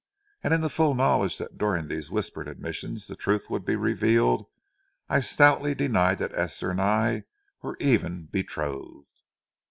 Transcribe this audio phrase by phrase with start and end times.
[0.43, 4.47] And in the full knowledge that during these whispered admissions the truth would be revealed,
[5.07, 7.25] I stoutly denied that Esther and I
[7.61, 9.21] were even betrothed.